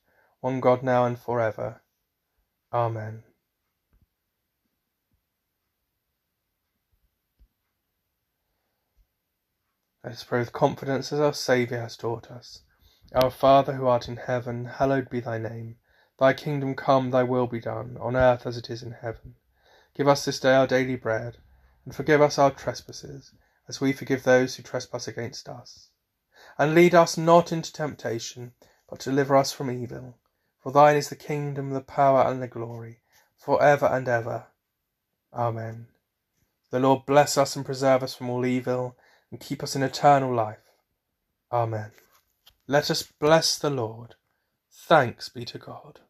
one 0.41 0.61
God 0.61 0.83
now 0.83 1.05
and 1.05 1.19
for 1.19 1.41
ever. 1.41 1.83
Amen. 2.73 3.25
Let 10.03 10.15
us 10.15 10.25
pray 10.25 10.39
with 10.39 10.53
confidence 10.53 11.13
as 11.13 11.21
our 11.21 11.35
Saviour 11.35 11.81
has 11.81 11.97
taught 11.97 12.31
us. 12.31 12.63
Our 13.15 13.31
Father 13.31 13.75
who 13.75 13.87
art 13.87 14.09
in 14.09 14.17
heaven, 14.17 14.65
hallowed 14.65 15.11
be 15.11 15.21
thy 15.21 15.37
name. 15.37 15.77
Thy 16.19 16.33
kingdom 16.33 16.75
come, 16.75 17.11
thy 17.11 17.23
will 17.23 17.47
be 17.47 17.61
done, 17.61 17.99
on 18.01 18.17
earth 18.17 18.47
as 18.47 18.57
it 18.57 18.71
is 18.71 18.83
in 18.83 18.93
heaven. 18.93 19.35
Give 20.01 20.09
us 20.09 20.25
this 20.25 20.41
day 20.41 20.55
our 20.55 20.67
daily 20.67 20.97
bread, 20.97 21.37
and 21.85 21.95
forgive 21.95 22.23
us 22.23 22.39
our 22.39 22.51
trespasses, 22.51 23.35
as 23.69 23.83
we 23.83 23.93
forgive 23.93 24.23
those 24.23 24.55
who 24.55 24.63
trespass 24.63 25.07
against 25.07 25.47
us. 25.47 25.91
And 26.57 26.75
lead 26.75 26.95
us 26.95 27.19
not 27.19 27.53
into 27.53 27.71
temptation, 27.71 28.53
but 28.89 29.01
deliver 29.01 29.37
us 29.37 29.53
from 29.53 29.71
evil. 29.71 30.17
For 30.63 30.73
thine 30.73 30.97
is 30.97 31.11
the 31.11 31.17
kingdom, 31.17 31.69
the 31.69 31.83
power, 31.83 32.23
and 32.23 32.41
the 32.41 32.49
glory, 32.49 33.01
for 33.37 33.63
ever 33.63 33.85
and 33.85 34.09
ever. 34.09 34.47
Amen. 35.35 35.89
The 36.71 36.81
Lord 36.81 37.05
bless 37.05 37.37
us 37.37 37.55
and 37.55 37.67
preserve 37.67 38.03
us 38.03 38.15
from 38.15 38.31
all 38.31 38.47
evil, 38.47 38.97
and 39.31 39.39
keep 39.39 39.63
us 39.63 39.77
in 39.77 39.83
eternal 39.83 40.35
life. 40.35 40.65
Amen. 41.53 41.91
Let 42.67 42.91
us 42.91 43.03
bless 43.03 43.59
the 43.59 43.69
Lord. 43.69 44.15
Thanks 44.73 45.29
be 45.29 45.45
to 45.45 45.59
God. 45.59 46.01